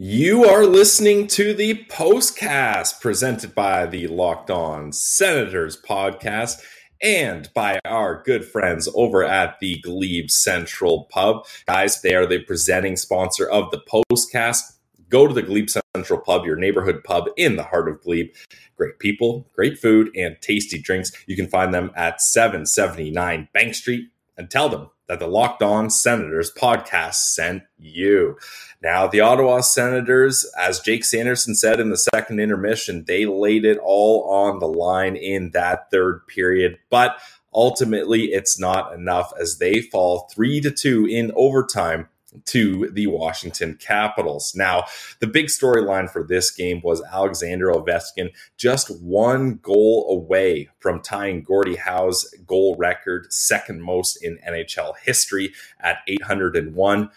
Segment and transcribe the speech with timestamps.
[0.00, 6.62] You are listening to the postcast presented by the Locked On Senators podcast
[7.02, 11.44] and by our good friends over at the Glebe Central Pub.
[11.66, 14.60] Guys, they are the presenting sponsor of the postcast.
[15.08, 15.66] Go to the Glebe
[15.96, 18.28] Central Pub, your neighborhood pub in the heart of Glebe.
[18.76, 21.10] Great people, great food, and tasty drinks.
[21.26, 25.90] You can find them at 779 Bank Street and tell them that the Locked On
[25.90, 28.38] Senators podcast sent you.
[28.82, 33.78] Now, the Ottawa Senators, as Jake Sanderson said in the second intermission, they laid it
[33.82, 37.18] all on the line in that third period, but
[37.52, 42.08] ultimately it's not enough as they fall 3 to 2 in overtime
[42.46, 44.54] to the Washington Capitals.
[44.54, 44.84] Now,
[45.20, 51.42] the big storyline for this game was Alexander Ovechkin just one goal away from tying
[51.42, 57.10] Gordie Howe's goal record, second most in NHL history at 801.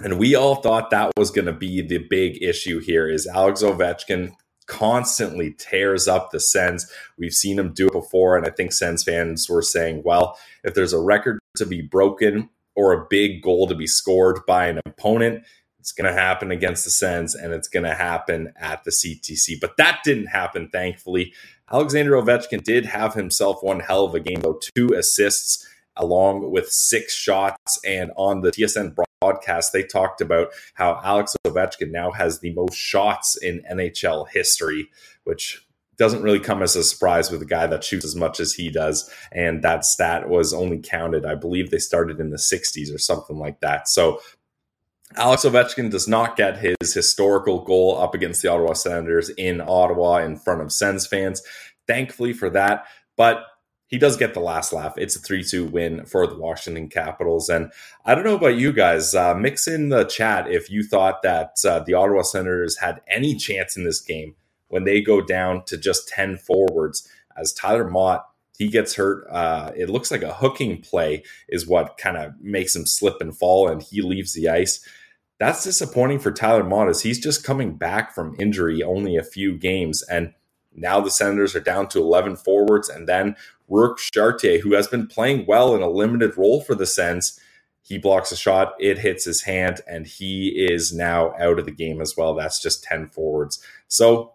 [0.00, 3.62] And we all thought that was going to be the big issue here is Alex
[3.62, 4.34] Ovechkin
[4.66, 6.90] constantly tears up the Sens.
[7.18, 10.74] We've seen him do it before, and I think Sens fans were saying, well, if
[10.74, 14.80] there's a record to be broken or a big goal to be scored by an
[14.86, 15.44] opponent,
[15.78, 19.60] it's going to happen against the Sens and it's going to happen at the CTC.
[19.60, 21.32] But that didn't happen, thankfully.
[21.72, 26.70] Alexander Ovechkin did have himself one hell of a game, though, two assists along with
[26.70, 27.80] six shots.
[27.84, 32.76] And on the TSN broadcast, they talked about how Alex Ovechkin now has the most
[32.76, 34.88] shots in NHL history,
[35.24, 35.66] which
[35.98, 38.70] doesn't really come as a surprise with a guy that shoots as much as he
[38.70, 39.10] does.
[39.30, 43.38] And that stat was only counted, I believe they started in the 60s or something
[43.38, 43.88] like that.
[43.88, 44.20] So
[45.16, 50.18] Alex Ovechkin does not get his historical goal up against the Ottawa Senators in Ottawa
[50.18, 51.42] in front of Sens fans.
[51.86, 52.86] Thankfully for that.
[53.16, 53.44] But
[53.88, 54.94] he does get the last laugh.
[54.96, 57.50] It's a 3 2 win for the Washington Capitals.
[57.50, 57.70] And
[58.06, 59.14] I don't know about you guys.
[59.14, 63.36] Uh, mix in the chat if you thought that uh, the Ottawa Senators had any
[63.36, 64.34] chance in this game
[64.72, 67.06] when they go down to just 10 forwards
[67.36, 68.24] as Tyler Motte
[68.58, 69.26] he gets hurt.
[69.30, 73.36] Uh, it looks like a hooking play is what kind of makes him slip and
[73.36, 74.86] fall, and he leaves the ice.
[75.40, 79.58] That's disappointing for Tyler Motte as he's just coming back from injury only a few
[79.58, 80.02] games.
[80.02, 80.34] And
[80.72, 82.88] now the Senators are down to 11 forwards.
[82.88, 83.34] And then
[83.68, 87.40] Rourke Chartier, who has been playing well in a limited role for the Sens,
[87.80, 91.72] he blocks a shot, it hits his hand, and he is now out of the
[91.72, 92.34] game as well.
[92.34, 93.60] That's just 10 forwards.
[93.88, 94.34] So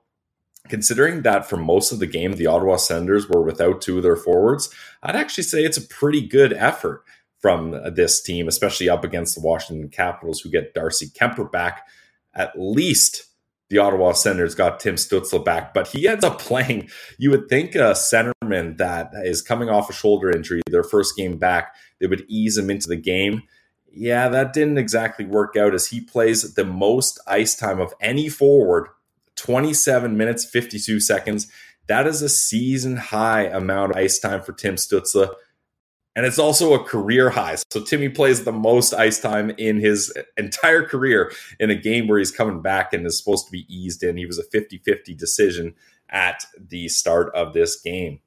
[0.69, 4.16] considering that for most of the game, the Ottawa Senators were without two of their
[4.16, 4.69] forwards,
[5.03, 7.03] I'd actually say it's a pretty good effort
[7.39, 11.88] from this team, especially up against the Washington Capitals, who get Darcy Kuemper back.
[12.33, 13.25] At least
[13.69, 16.89] the Ottawa Senators got Tim Stützle back, but he ends up playing.
[17.17, 21.38] You would think a centerman that is coming off a shoulder injury, their first game
[21.38, 23.44] back, they would ease him into the game.
[23.91, 28.29] Yeah, that didn't exactly work out as he plays the most ice time of any
[28.29, 28.88] forward
[29.37, 31.47] 27 minutes, 52 seconds.
[31.87, 35.33] That is a season high amount of ice time for Tim Stützle.
[36.15, 37.57] And it's also a career high.
[37.69, 42.17] So Timmy plays the most ice time in his entire career in a game where
[42.17, 44.17] he's coming back and is supposed to be eased in.
[44.17, 45.75] He was a 50 50 decision
[46.09, 48.19] at the start of this game.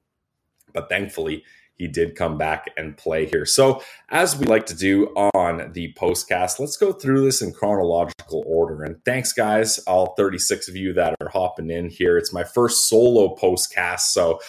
[0.72, 1.42] But thankfully,
[1.80, 3.46] he did come back and play here.
[3.46, 8.44] So, as we like to do on the postcast, let's go through this in chronological
[8.46, 8.84] order.
[8.84, 12.18] And thanks, guys, all 36 of you that are hopping in here.
[12.18, 14.40] It's my first solo postcast, so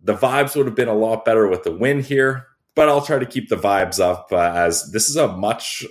[0.00, 3.18] the vibes would have been a lot better with the win here, but I'll try
[3.18, 5.84] to keep the vibes up uh, as this is a much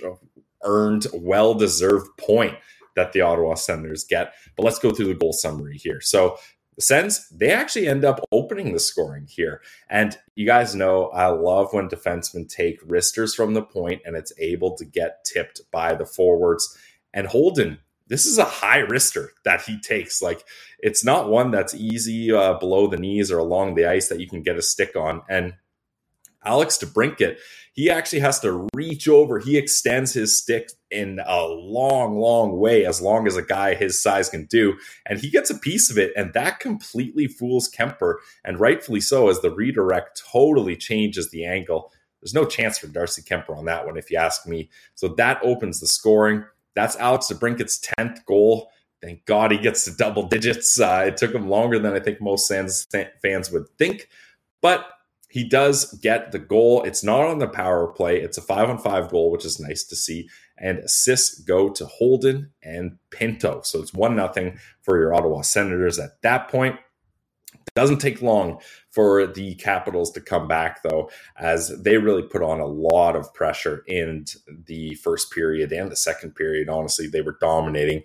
[0.62, 2.56] earned, well deserved point
[2.96, 4.32] that the Ottawa Senators get.
[4.56, 6.00] But let's go through the goal summary here.
[6.00, 6.38] So,
[6.76, 9.60] the Sens, they actually end up opening the scoring here.
[9.88, 14.32] And you guys know I love when defensemen take wristers from the point and it's
[14.38, 16.76] able to get tipped by the forwards.
[17.12, 20.20] And Holden, this is a high wrister that he takes.
[20.20, 20.44] Like
[20.78, 24.28] it's not one that's easy uh, below the knees or along the ice that you
[24.28, 25.22] can get a stick on.
[25.28, 25.54] And
[26.44, 27.38] Alex DeBrincat,
[27.74, 29.40] he actually has to reach over.
[29.40, 34.00] He extends his stick in a long, long way, as long as a guy his
[34.00, 34.74] size can do.
[35.04, 38.16] And he gets a piece of it, and that completely fools Kuemper.
[38.44, 41.92] and rightfully so, as the redirect totally changes the angle.
[42.22, 44.70] There's no chance for Darcy Kuemper on that one, if you ask me.
[44.94, 46.44] So that opens the scoring.
[46.74, 48.70] That's Alex DeBrincat's 10th goal.
[49.02, 50.80] Thank God he gets to double digits.
[50.80, 52.86] Uh, it took him longer than I think most Sens
[53.20, 54.08] fans would think.
[54.62, 54.86] But
[55.34, 56.84] he does get the goal.
[56.84, 58.20] It's not on the power play.
[58.20, 60.28] It's a five on five goal, which is nice to see.
[60.56, 63.60] And assists go to Holden and Pinto.
[63.62, 66.76] So it's one nothing for your Ottawa Senators at that point.
[67.52, 68.60] It Doesn't take long
[68.92, 73.34] for the Capitals to come back, though, as they really put on a lot of
[73.34, 74.26] pressure in
[74.66, 76.68] the first period and the second period.
[76.68, 78.04] Honestly, they were dominating.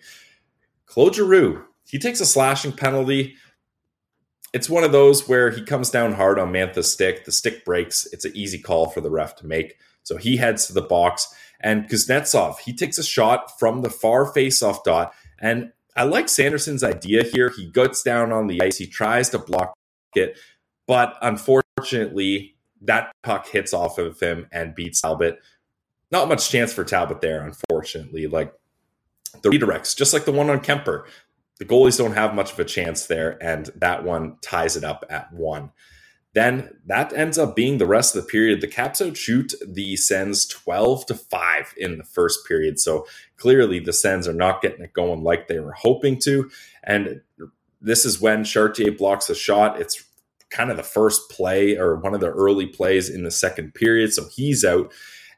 [0.88, 3.36] Claude Giroux, he takes a slashing penalty.
[4.52, 7.26] It's one of those where he comes down hard on Mantha's stick.
[7.26, 8.08] The stick breaks.
[8.12, 9.78] It's an easy call for the ref to make.
[10.04, 11.28] So he heads to the box.
[11.62, 15.14] And Kuznetsov, he takes a shot from the far face-off dot.
[15.40, 17.50] And I like Sanderson's idea here.
[17.50, 18.78] He gets down on the ice.
[18.78, 19.74] He tries to block
[20.16, 20.38] it.
[20.88, 25.40] But unfortunately, that puck hits off of him and beats Talbot.
[26.12, 28.26] Not much chance for Talbot there, unfortunately.
[28.26, 28.54] Like
[29.44, 31.06] the redirects, just like the one on Kuemper,
[31.60, 35.06] the goalies don't have much of a chance there, and that one ties it up
[35.10, 35.72] at one.
[36.34, 38.62] Then that ends up being the rest of the period.
[38.62, 42.80] The Caps outshoot the Sens 12 to 5 in the first period.
[42.80, 43.08] So
[43.38, 46.50] clearly the Sens are not getting it going like they were hoping to.
[46.84, 47.22] And
[47.82, 49.82] this is when Chartier blocks a shot.
[49.82, 50.04] It's
[50.50, 54.14] kind of the first play or one of the early plays in the second period.
[54.14, 54.92] So he's out.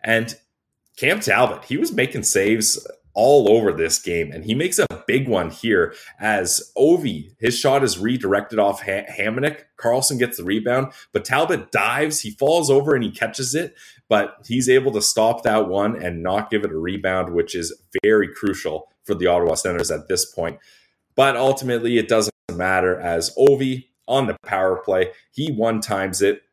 [0.03, 0.37] And
[0.97, 5.27] Cam Talbot, he was making saves all over this game, and he makes a big
[5.27, 9.63] one here as Ovi, his shot is redirected off ha- Hamonic.
[9.77, 13.75] Karlsson gets the rebound, but Talbot dives, he falls over and he catches it,
[14.07, 17.73] but he's able to stop that one and not give it a rebound, which is
[18.03, 20.59] very crucial for the Ottawa Senators at this point.
[21.15, 25.11] But ultimately, it doesn't matter as Ovi on the power play.
[25.31, 26.43] He one times it,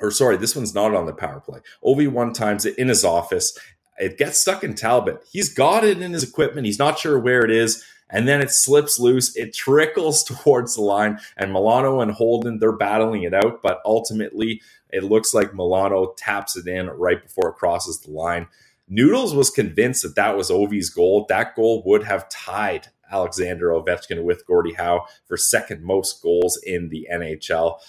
[0.00, 1.60] or sorry, this one's not on the power play.
[1.84, 3.56] Ovi one times it in his office.
[3.98, 5.26] It gets stuck in Talbot.
[5.30, 6.66] He's got it in his equipment.
[6.66, 7.84] He's not sure where it is.
[8.10, 9.36] And then it slips loose.
[9.36, 11.18] It trickles towards the line.
[11.36, 13.62] And Milano and Holden, they're battling it out.
[13.62, 18.46] But ultimately, it looks like Milano taps it in right before it crosses the line.
[18.88, 21.26] Noodles was convinced that that was Ovi's goal.
[21.28, 26.88] That goal would have tied Alexander Ovechkin with Gordie Howe for second most goals in
[26.88, 27.80] the NHL.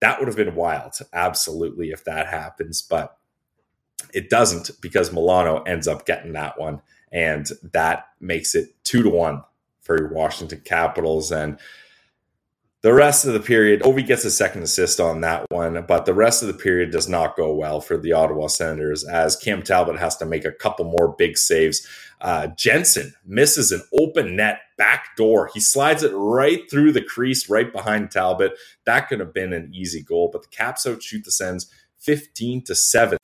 [0.00, 2.82] That would have been wild, absolutely, if that happens.
[2.82, 3.16] But
[4.12, 6.80] it doesn't because Milano ends up getting that one.
[7.10, 9.42] And that makes it two to one
[9.82, 11.30] for Washington Capitals.
[11.30, 11.58] And
[12.82, 16.14] the rest of the period, Ovi gets a second assist on that one, but the
[16.14, 19.98] rest of the period does not go well for the Ottawa Senators as Cam Talbot
[19.98, 21.86] has to make a couple more big saves.
[22.20, 25.48] Uh, Jensen misses an open net back door.
[25.54, 28.52] He slides it right through the crease, right behind Talbot.
[28.84, 32.74] That could have been an easy goal, but the Caps outshoot the Sens 15 to
[32.74, 33.18] 7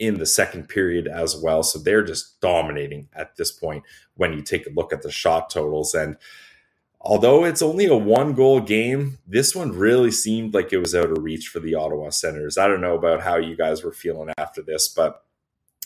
[0.00, 1.62] in the second period as well.
[1.62, 3.84] So they're just dominating at this point
[4.16, 5.94] when you take a look at the shot totals.
[5.94, 6.16] And
[7.02, 11.10] although it's only a one goal game, this one really seemed like it was out
[11.10, 12.56] of reach for the Ottawa Senators.
[12.56, 15.22] I don't know about how you guys were feeling after this, but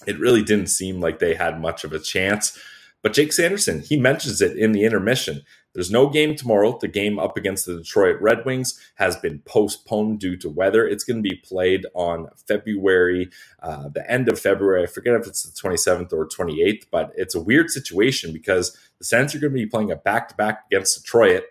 [0.07, 2.57] it really didn't seem like they had much of a chance.
[3.05, 5.43] But Jake Sanderson, he mentions it in the intermission.
[5.75, 6.79] There's no game tomorrow.
[6.81, 10.89] The game up against the Detroit Red Wings has been postponed due to weather.
[10.89, 13.29] It's going to be played on February,
[13.63, 14.85] uh, the end of February.
[14.85, 19.05] I forget if it's the 27th or 28th, but it's a weird situation because the
[19.05, 21.43] Sens are going to be playing a back to back against Detroit,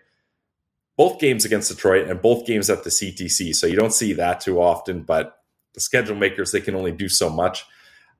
[0.96, 3.54] both games against Detroit and both games at the CTC.
[3.54, 5.38] So you don't see that too often, but
[5.74, 7.64] the schedule makers, they can only do so much.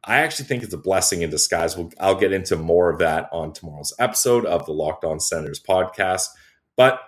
[0.07, 1.77] I actually think it's a blessing in disguise.
[1.77, 5.61] We'll, I'll get into more of that on tomorrow's episode of the Locked On Senators
[5.61, 6.29] podcast.
[6.77, 7.01] But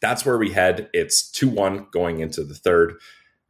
[0.00, 0.90] that's where we head.
[0.92, 2.94] It's 2 1 going into the third.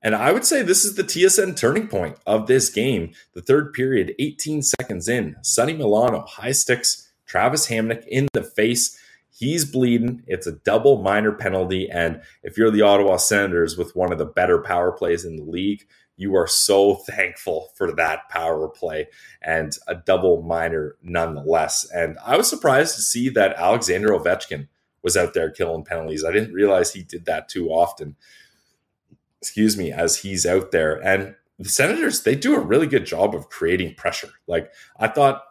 [0.03, 3.13] And I would say this is the TSN turning point of this game.
[3.35, 8.99] The third period, 18 seconds in, Sonny Milano high sticks Travis Hamonic in the face.
[9.31, 10.23] He's bleeding.
[10.27, 11.89] It's a double minor penalty.
[11.91, 15.45] And if you're the Ottawa Senators with one of the better power plays in the
[15.45, 19.09] league, you are so thankful for that power play
[19.41, 21.89] and a double minor nonetheless.
[21.93, 24.69] And I was surprised to see that Alexander Ovechkin
[25.03, 26.25] was out there killing penalties.
[26.25, 28.17] I didn't realize he did that too often.
[29.41, 30.97] Excuse me, as he's out there.
[31.05, 34.31] And the Senators, they do a really good job of creating pressure.
[34.47, 35.43] Like I thought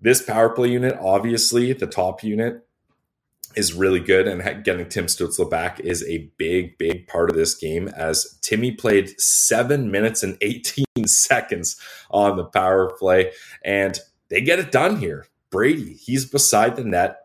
[0.00, 2.66] this power play unit, obviously the top unit,
[3.56, 7.54] is really good, and getting Tim Stützle back is a big, big part of this
[7.54, 7.88] game.
[7.88, 11.80] As Timmy played seven minutes and 18 seconds
[12.10, 13.32] on the power play,
[13.64, 15.26] and they get it done here.
[15.50, 17.18] Brady, he's beside the net,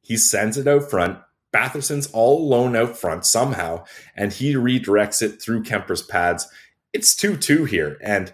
[0.00, 1.18] he sends it out front.
[1.52, 3.84] Batherson's all alone out front somehow,
[4.16, 6.48] and he redirects it through Kuemper's pads.
[6.92, 8.32] It's 2 2 here, and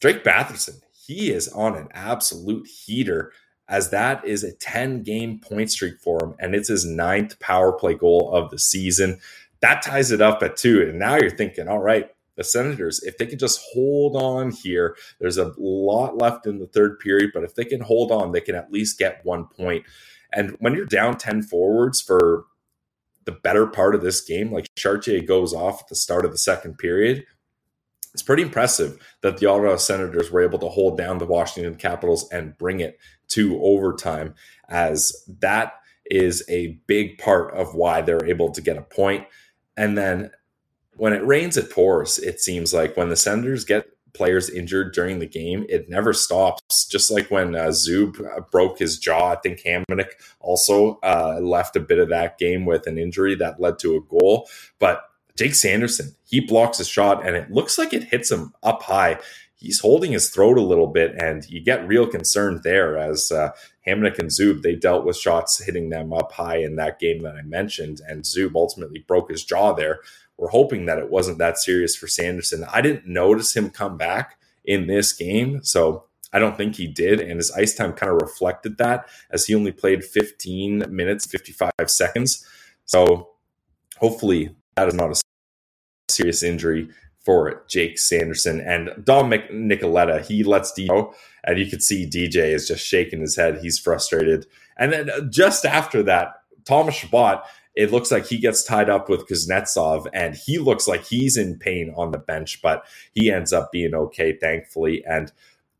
[0.00, 3.32] Drake Batherson, he is on an absolute heater
[3.68, 7.72] as that is a 10 game point streak for him, and it's his ninth power
[7.72, 9.18] play goal of the season.
[9.60, 10.82] That ties it up at two.
[10.82, 14.96] And now you're thinking, all right, the Senators, if they can just hold on here,
[15.20, 18.40] there's a lot left in the third period, but if they can hold on, they
[18.40, 19.84] can at least get one point.
[20.32, 22.44] And when you're down 10 forwards for
[23.24, 24.52] the better part of this game.
[24.52, 27.24] Like Chartier goes off at the start of the second period.
[28.12, 32.28] It's pretty impressive that the Ottawa Senators were able to hold down the Washington Capitals
[32.30, 34.34] and bring it to overtime,
[34.68, 35.74] as that
[36.06, 39.26] is a big part of why they're able to get a point.
[39.76, 40.30] And then
[40.96, 42.18] when it rains, it pours.
[42.18, 46.86] It seems like when the Senators get players injured during the game, it never stops.
[46.86, 51.76] Just like when uh, Zub uh, broke his jaw, I think Hamonic also uh, left
[51.76, 54.48] a bit of that game with an injury that led to a goal.
[54.78, 55.04] But
[55.36, 59.18] Jake Sanderson, he blocks a shot and it looks like it hits him up high.
[59.64, 63.50] He's holding his throat a little bit, and you get real concerned there as uh,
[63.86, 67.36] Hamonic and Zub, they dealt with shots hitting them up high in that game that
[67.36, 70.00] I mentioned, and Zub ultimately broke his jaw there.
[70.36, 72.64] We're hoping that it wasn't that serious for Sanderson.
[72.72, 77.20] I didn't notice him come back in this game, so I don't think he did.
[77.20, 81.70] And his ice time kind of reflected that as he only played 15 minutes, 55
[81.86, 82.44] seconds.
[82.84, 83.30] So
[83.98, 85.20] hopefully that is not a
[86.08, 86.88] serious injury
[87.24, 88.60] for Jake Sanderson.
[88.60, 91.14] And Dom Nicoletta, he lets D go.
[91.44, 93.58] And you could see DJ is just shaking his head.
[93.60, 94.46] He's frustrated.
[94.76, 97.42] And then uh, just after that, Thomas Chabot
[97.74, 101.58] it looks like he gets tied up with Kuznetsov and he looks like he's in
[101.58, 105.04] pain on the bench, but he ends up being okay, thankfully.
[105.04, 105.32] And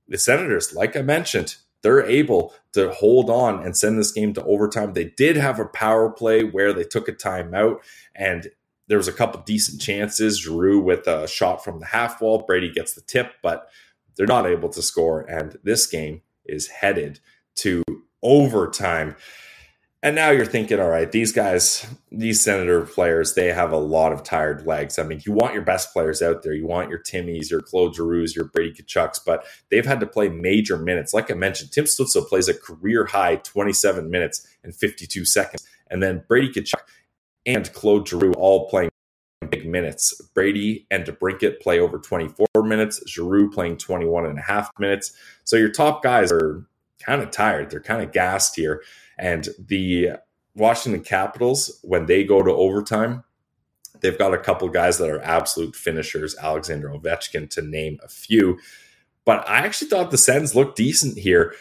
[0.08, 4.44] the Senators, like I mentioned, they're able to hold on and send this game to
[4.44, 4.92] overtime.
[4.92, 7.78] They did have a power play where they took a timeout
[8.14, 8.48] and
[8.88, 10.40] there was a couple decent chances.
[10.40, 12.44] Drew with a shot from the half wall.
[12.46, 13.68] Brady gets the tip, but
[14.16, 15.22] they're not able to score.
[15.22, 17.20] And this game is headed
[17.56, 17.82] to
[18.22, 19.16] overtime.
[20.02, 24.12] And now you're thinking, all right, these guys, these Senator players, they have a lot
[24.12, 24.98] of tired legs.
[24.98, 26.52] I mean, you want your best players out there.
[26.52, 30.28] You want your Timmys, your Claude Giroux, your Brady Tkachuks, but they've had to play
[30.28, 31.14] major minutes.
[31.14, 35.66] Like I mentioned, Tim Stützle plays a career high 27 minutes and 52 seconds.
[35.90, 36.82] And then Brady Tkachuk
[37.46, 38.90] and Claude Giroux all playing
[39.50, 40.20] big minutes.
[40.34, 45.12] Brady and DeBrincat play over 24 minutes, Giroux playing 21 and a half minutes.
[45.44, 46.66] So your top guys are
[47.00, 47.70] kind of tired.
[47.70, 48.82] They're kind of gassed here.
[49.18, 50.12] And the
[50.54, 53.24] Washington Capitals, when they go to overtime,
[54.00, 58.58] they've got a couple guys that are absolute finishers, Alexander Ovechkin to name a few.
[59.24, 61.54] But I actually thought the Sens looked decent here.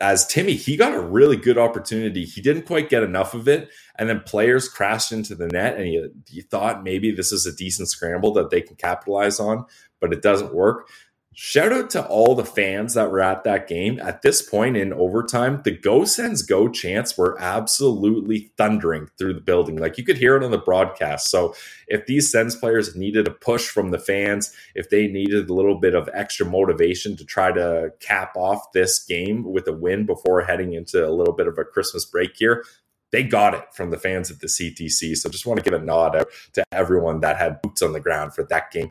[0.00, 2.24] As Timmy, he got a really good opportunity.
[2.24, 3.68] He didn't quite get enough of it.
[3.98, 5.92] And then players crashed into the net, and
[6.30, 9.66] you thought maybe this is a decent scramble that they can capitalize on,
[10.00, 10.88] but it doesn't work.
[11.32, 14.00] Shout out to all the fans that were at that game.
[14.00, 19.40] At this point in overtime, the Go Sens Go chants were absolutely thundering through the
[19.40, 19.76] building.
[19.76, 21.30] Like you could hear it on the broadcast.
[21.30, 21.54] So
[21.86, 25.78] if these Sens players needed a push from the fans, if they needed a little
[25.78, 30.42] bit of extra motivation to try to cap off this game with a win before
[30.42, 32.64] heading into a little bit of a Christmas break here,
[33.12, 35.16] they got it from the fans at the CTC.
[35.16, 38.00] So just want to give a nod out to everyone that had boots on the
[38.00, 38.90] ground for that game.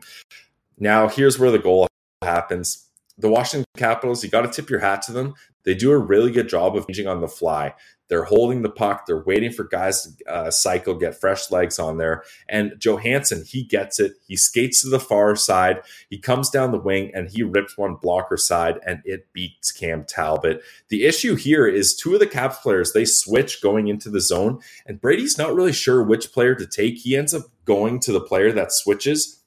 [0.78, 1.86] Now, here's where the goal
[2.22, 2.86] happens.
[3.18, 5.34] The Washington Capitals, you got to tip your hat to them.
[5.64, 7.74] They do a really good job of changing on the fly.
[8.08, 9.06] They're holding the puck.
[9.06, 12.24] They're waiting for guys to uh, cycle, get fresh legs on there.
[12.48, 14.14] And Johansson, he gets it.
[14.26, 15.82] He skates to the far side.
[16.08, 20.04] He comes down the wing and he rips one blocker side and it beats Cam
[20.04, 20.62] Talbot.
[20.88, 24.60] The issue here is two of the Caps players, they switch going into the zone.
[24.86, 26.96] And Brady's not really sure which player to take.
[26.96, 29.39] He ends up going to the player that switches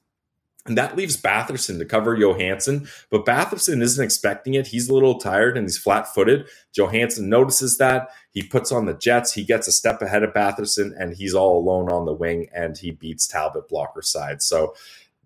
[0.66, 2.88] and that leaves Batherson to cover Johansson.
[3.10, 4.68] But Batherson isn't expecting it.
[4.68, 6.46] He's a little tired and he's flat footed.
[6.72, 8.08] Johansson notices that.
[8.30, 9.32] He puts on the Jets.
[9.32, 12.78] He gets a step ahead of Batherson and he's all alone on the wing and
[12.78, 14.42] he beats Talbot blocker side.
[14.42, 14.74] So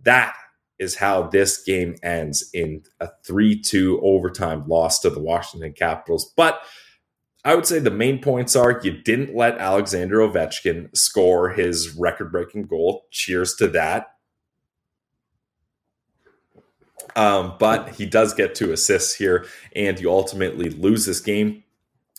[0.03, 0.35] that
[0.81, 6.33] is how this game ends in a 3 2 overtime loss to the Washington Capitals.
[6.37, 6.61] But
[7.45, 12.33] I would say the main points are you didn't let Alexander Ovechkin score his record
[12.33, 13.07] breaking goal.
[13.13, 14.18] Cheers to that
[17.17, 21.65] um, but he does get two assists here, and you ultimately lose this game.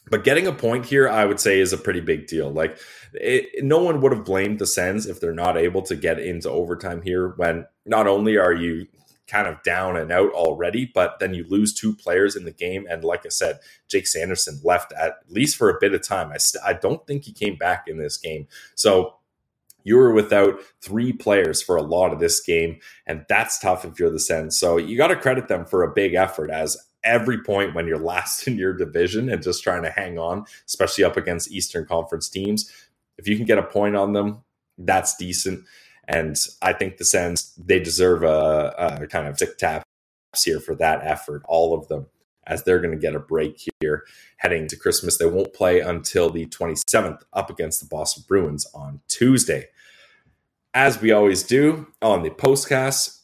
[0.09, 2.49] But getting a point here, I would say, is a pretty big deal.
[2.51, 2.79] Like,
[3.13, 6.49] it, no one would have blamed the Sens if they're not able to get into
[6.49, 7.29] overtime here.
[7.37, 8.87] When not only are you
[9.27, 12.87] kind of down and out already, but then you lose two players in the game.
[12.89, 16.31] And like I said, Jake Sanderson left at least for a bit of time.
[16.31, 18.47] I, st- I don't think he came back in this game.
[18.73, 19.18] So
[19.83, 23.99] you were without three players for a lot of this game, and that's tough if
[23.99, 24.57] you're the Sens.
[24.57, 27.97] So you got to credit them for a big effort as every point when you're
[28.03, 32.29] last in your division and just trying to hang on, especially up against Eastern Conference
[32.29, 32.71] teams.
[33.17, 34.43] If you can get a point on them,
[34.77, 35.65] that's decent.
[36.07, 39.85] And I think the Sens, they deserve a, a kind of tick taps
[40.43, 42.07] here for that effort, all of them.
[42.49, 44.03] As they're going to get a break here
[44.37, 45.17] heading to Christmas.
[45.17, 49.67] They won't play until the 27th up against the Boston Bruins on Tuesday.
[50.73, 53.18] As we always do on the postcast,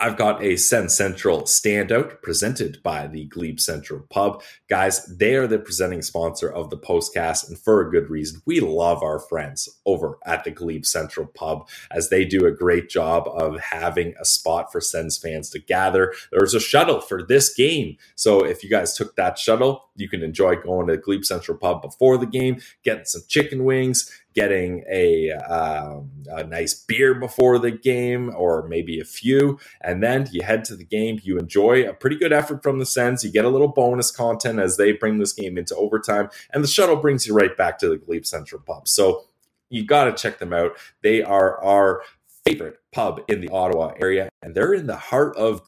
[0.00, 4.42] I've got a Sens Central standout presented by the Glebe Central Pub.
[4.68, 8.42] Guys, they are the presenting sponsor of the postcast, and for a good reason.
[8.44, 12.88] We love our friends over at the Glebe Central Pub as they do a great
[12.90, 16.12] job of having a spot for Sens fans to gather.
[16.32, 17.96] There's a shuttle for this game.
[18.16, 21.82] So if you guys took that shuttle, you can enjoy going to Glebe Central Pub
[21.82, 27.70] before the game, getting some chicken wings, getting a, um, a nice beer before the
[27.70, 29.58] game or maybe a few.
[29.80, 31.20] And then you head to the game.
[31.22, 33.22] You enjoy a pretty good effort from the Sens.
[33.22, 36.28] You get a little bonus content as they bring this game into overtime.
[36.52, 38.88] And the shuttle brings you right back to the Glebe Central Pub.
[38.88, 39.24] So
[39.70, 40.72] you got to check them out.
[41.02, 42.02] They are our
[42.44, 45.62] favorite pub in the Ottawa area, and they're in the heart of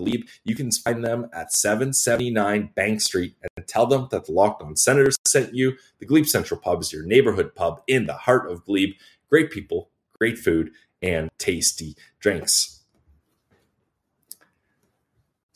[0.00, 0.26] Glebe.
[0.44, 4.76] You can find them at 779 Bank Street and tell them that the Locked On
[4.76, 5.76] Senators sent you.
[5.98, 8.94] The Glebe Central Pub is your neighborhood pub in the heart of Glebe.
[9.28, 10.70] Great people, great food,
[11.02, 12.79] and tasty drinks.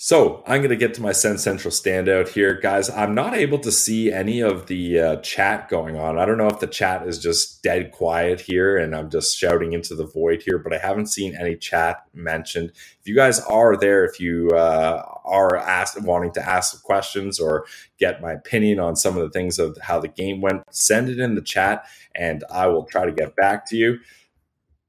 [0.05, 2.91] So I'm going to get to my Sens Central standout here, guys.
[2.91, 6.19] I'm not able to see any of the uh, chat going on.
[6.19, 9.73] I don't know if the chat is just dead quiet here and I'm just shouting
[9.73, 12.73] into the void here, but I haven't seen any chat mentioned.
[13.01, 17.65] If you guys are there, if you uh, are asked, wanting to ask questions or
[17.99, 21.19] get my opinion on some of the things of how the game went, send it
[21.19, 24.01] in the chat and I will try to get back to you.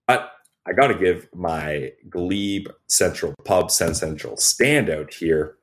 [0.07, 0.34] But
[0.67, 5.57] I got to give my Glebe Central Pub Sens Central standout here.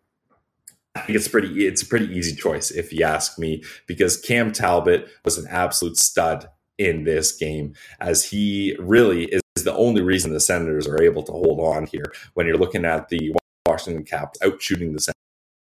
[0.94, 1.66] I think it's pretty.
[1.66, 5.96] It's a pretty easy choice if you ask me, because Cam Talbot was an absolute
[5.96, 11.22] stud in this game, as he really is the only reason the Senators are able
[11.22, 12.12] to hold on here.
[12.34, 13.34] When you're looking at the
[13.66, 15.12] Washington Caps out shooting the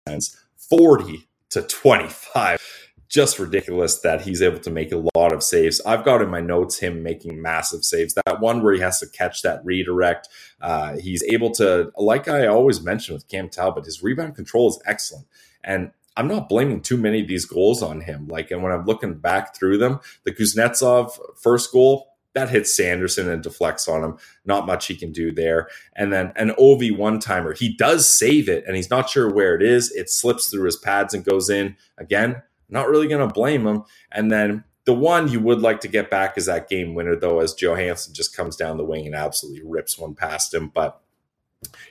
[0.09, 2.61] Sens forty to twenty five
[3.09, 5.81] just ridiculous that he's able to make a lot of saves.
[5.87, 8.15] I've got in my notes him making massive saves.
[8.15, 10.29] That one where he has to catch that redirect,
[10.61, 14.81] uh, he's able to, like I always mention with Cam Talbot, his rebound control is
[14.87, 15.27] excellent.
[15.63, 18.29] And I'm not blaming too many of these goals on him.
[18.29, 23.31] Like, and when I'm looking back through them, the Kuznetsov first goal, that hits Sanderson
[23.31, 24.19] and deflects on him.
[24.45, 25.69] Not much he can do there.
[25.95, 29.55] And then an OV one timer, he does save it and he's not sure where
[29.55, 29.93] it is.
[29.93, 31.77] It slips through his pads and goes in.
[31.97, 33.85] Again, not really going to blame him.
[34.13, 37.41] And then the one you would like to get back is that game winner, though,
[37.41, 40.71] as Johansson just comes down the wing and absolutely rips one past him.
[40.75, 41.01] But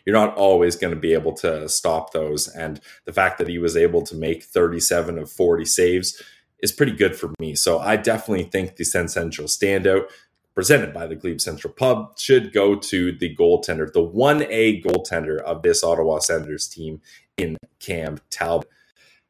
[0.05, 2.47] you're not always going to be able to stop those.
[2.47, 6.21] And the fact that he was able to make 37 of 40 saves
[6.61, 7.55] is pretty good for me.
[7.55, 10.09] So I definitely think the Sens Central standout
[10.55, 15.63] presented by the Glebe Central Pub should go to the goaltender, the 1A goaltender of
[15.63, 17.01] this Ottawa Senators team
[17.37, 18.69] in Cam Talbot.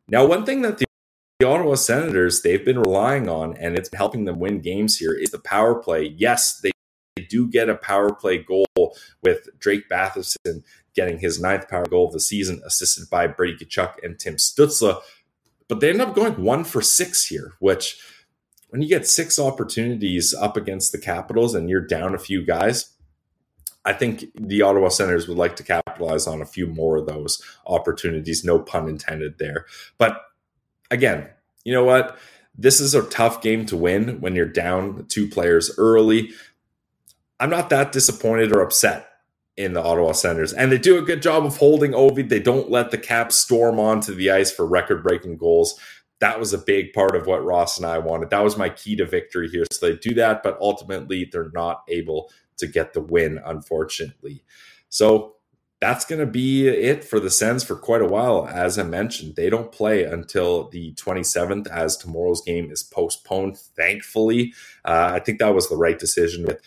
[0.07, 0.82] Now, one thing that the
[1.43, 5.31] the Ottawa Senators, they've been relying on, and it's helping them win games here, is
[5.31, 6.13] the power play.
[6.15, 6.71] Yes, they
[7.27, 8.65] do get a power play goal
[9.21, 10.63] with Drake Batherson
[10.95, 15.01] getting his ninth power goal of the season, assisted by Brady Tkachuk and Tim Stützle.
[15.67, 17.99] But they end up going one for six here, which
[18.69, 22.93] when you get six opportunities up against the Capitals and you're down a few guys,
[23.83, 27.43] I think the Ottawa Senators would like to capitalize on a few more of those
[27.65, 28.45] opportunities.
[28.45, 29.65] No pun intended there.
[29.97, 30.21] But
[30.89, 31.27] again,
[31.63, 32.17] you know what?
[32.55, 36.31] This is a tough game to win when you're down two players early.
[37.39, 39.09] I'm not that disappointed or upset
[39.57, 40.53] in the Ottawa Senators.
[40.53, 42.27] And they do a good job of holding Ovi.
[42.27, 45.79] They don't let the Caps storm onto the ice for record breaking goals.
[46.19, 48.29] That was a big part of what Ross and I wanted.
[48.29, 49.65] That was my key to victory here.
[49.71, 54.43] So they do that, but ultimately they're not able to get the win, unfortunately.
[54.89, 55.32] So
[55.83, 58.47] that's going to be it for the Sens for quite a while.
[58.47, 63.57] As I mentioned, they don't play until the 27th, as tomorrow's game is postponed.
[63.57, 64.53] Thankfully,
[64.85, 66.45] uh, I think that was the right decision.
[66.45, 66.61] With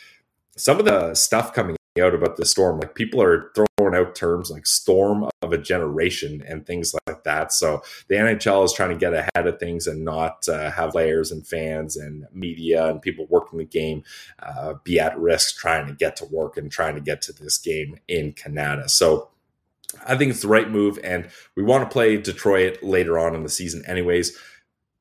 [0.58, 4.50] some of the stuff coming out about the storm, like people are throwing out terms
[4.50, 7.52] like "storm of a generation" and things like that.
[7.52, 11.30] So the NHL is trying to get ahead of things and not uh, have players
[11.30, 14.02] and fans and media and people working the game
[14.40, 17.58] uh, be at risk trying to get to work and trying to get to this
[17.58, 18.88] game in Canada.
[18.88, 19.28] So
[20.06, 23.42] I think it's the right move, and we want to play Detroit later on in
[23.42, 24.36] the season, anyways.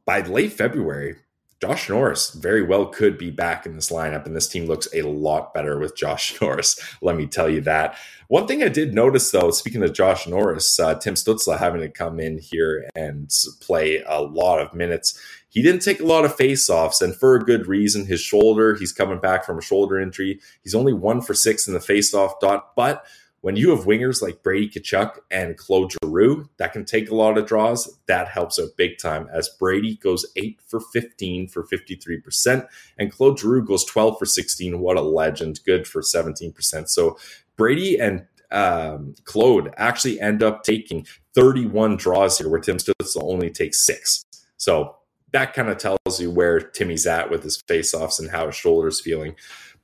[0.06, 1.16] By late February,
[1.62, 5.04] Josh Norris very well could be back in this lineup, and this team looks a
[5.04, 6.80] lot better with Josh Norris.
[7.02, 7.98] Let me tell you that.
[8.28, 11.90] One thing I did notice, though, speaking of Josh Norris, uh, Tim Stützle having to
[11.90, 13.30] come in here and
[13.62, 15.20] play a lot of minutes.
[15.48, 18.06] He didn't take a lot of faceoffs, and for a good reason.
[18.06, 20.42] His shoulder, he's coming back from a shoulder injury.
[20.64, 23.06] He's only one for six in the faceoff dot, but
[23.46, 27.38] when you have wingers like Brady Tkachuk and Claude Giroux that can take a lot
[27.38, 32.68] of draws, that helps out big time as Brady goes 8 for 15 for 53%,
[32.98, 34.80] and Claude Giroux goes 12 for 16.
[34.80, 35.60] What a legend.
[35.64, 36.90] Good for 17%.
[36.90, 37.20] So
[37.56, 41.06] Brady and um, Claude actually end up taking
[41.36, 44.26] 31 draws here, where Tim Stützle only takes six.
[44.58, 44.96] So
[45.34, 49.00] that kind of tells you where Timmy's at with his faceoffs and how his shoulder's
[49.00, 49.36] feeling.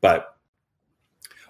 [0.02, 0.31] But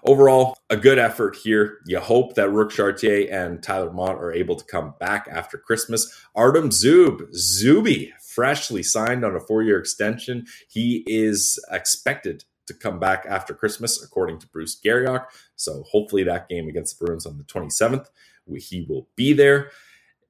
[0.05, 1.79] overall, a good effort here.
[1.85, 6.25] You hope that Rourke Chartier and Tyler Motte are able to come back after Christmas.
[6.35, 10.45] Artem Zub, Zuby, freshly signed on a four year extension.
[10.69, 15.25] He is expected to come back after Christmas, according to Bruce Garrioch.
[15.55, 18.07] So hopefully that game against the Bruins on the 27th,
[18.57, 19.71] he will be there.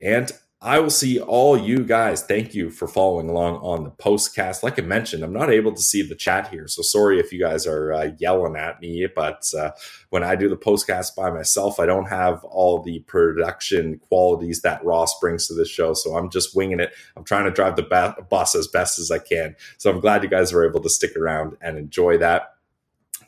[0.01, 0.31] And
[0.63, 2.21] I will see all you guys.
[2.21, 4.61] Thank you for following along on the postcast.
[4.61, 7.39] Like I mentioned, I'm not able to see the chat here, so sorry if you
[7.39, 9.07] guys are uh, yelling at me.
[9.07, 9.71] But uh,
[10.11, 14.85] when I do the postcast by myself, I don't have all the production qualities that
[14.85, 16.93] Ross brings to this show, so I'm just winging it.
[17.17, 19.55] I'm trying to drive the ba- bus as best as I can.
[19.79, 22.53] So I'm glad you guys are able to stick around and enjoy that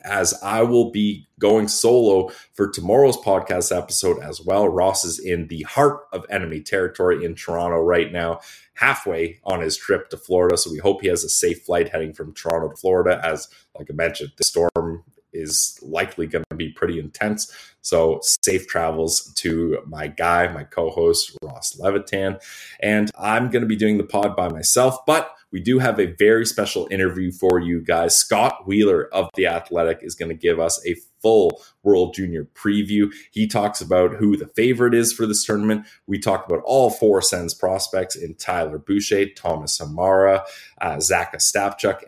[0.04, 4.68] as I will be going solo for tomorrow's podcast episode as well.
[4.68, 8.40] Ross is in the heart of enemy territory in Toronto right now,
[8.74, 10.56] halfway on his trip to Florida.
[10.56, 13.20] So we hope he has a safe flight heading from Toronto to Florida.
[13.24, 17.52] As, like I mentioned, the storm is likely going to be pretty intense.
[17.80, 22.38] So safe travels to my guy, my co-host Ross Levitan,
[22.80, 26.06] and I'm going to be doing the pod by myself, but we do have a
[26.06, 28.16] very special interview for you guys.
[28.16, 33.14] Scott Wheeler of The Athletic is going to give us a full World Junior preview.
[33.30, 35.86] He talks about who the favorite is for this tournament.
[36.08, 40.44] We talk about all four Sens prospects in Tyler Boucher, Thomas Hamara,
[40.80, 41.32] uh, Zach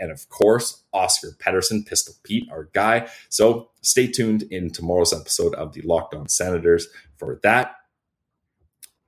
[0.00, 3.08] and of course, Oscar Pettersson, Pistol Pete, our guy.
[3.28, 7.76] So stay tuned in tomorrow's episode of the Locked On Senators for that.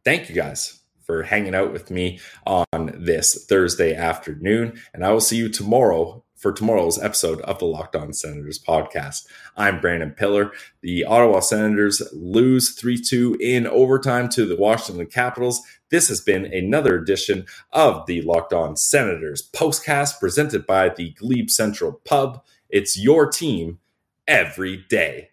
[0.05, 0.78] Thank you guys
[1.09, 4.79] for hanging out with me on this Thursday afternoon.
[4.93, 9.27] And I will see you tomorrow for tomorrow's episode of the Locked On Senators podcast.
[9.57, 10.53] I'm Brandon Pillar.
[10.83, 15.63] The Ottawa Senators lose 3 2 in overtime to the Washington Capitals.
[15.91, 21.49] This has been another edition of the Locked On Senators postcast presented by the Glebe
[21.49, 22.45] Central Pub.
[22.69, 23.79] It's your team
[24.27, 25.31] every day.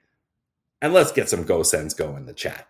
[0.82, 2.70] And let's get some Go Sens go in the chat.